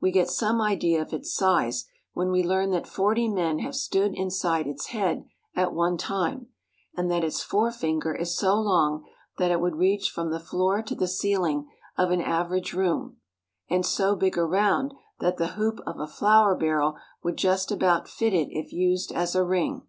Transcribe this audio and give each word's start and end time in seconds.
We 0.00 0.12
get 0.12 0.30
some 0.30 0.60
idea 0.60 1.02
of 1.02 1.12
its 1.12 1.34
size 1.34 1.86
when 2.12 2.30
we 2.30 2.44
learn 2.44 2.70
that 2.70 2.86
forty 2.86 3.26
men 3.28 3.58
have 3.58 3.74
stood 3.74 4.14
inside 4.14 4.68
its 4.68 4.86
head 4.94 5.24
at 5.56 5.74
one 5.74 5.96
time, 5.98 6.46
and 6.96 7.10
that 7.10 7.24
its 7.24 7.42
forefinger 7.42 8.14
is 8.14 8.38
so 8.38 8.54
long 8.54 9.04
that 9.36 9.50
it 9.50 9.60
would 9.60 9.74
reach 9.74 10.10
from 10.12 10.30
the 10.30 10.38
floor 10.38 10.80
to 10.82 10.94
the 10.94 11.08
ceiling 11.08 11.68
of 11.98 12.12
an 12.12 12.20
average 12.20 12.72
room, 12.72 13.16
and 13.68 13.84
so 13.84 14.14
big 14.14 14.38
around 14.38 14.94
that 15.18 15.38
the 15.38 15.54
hoop 15.58 15.80
of 15.88 15.98
a 15.98 16.06
flour 16.06 16.54
barrel 16.54 16.94
would 17.24 17.36
just 17.36 17.72
about 17.72 18.06
fit 18.06 18.32
it 18.32 18.46
if 18.52 18.72
used 18.72 19.10
as 19.10 19.34
a 19.34 19.42
ring. 19.42 19.82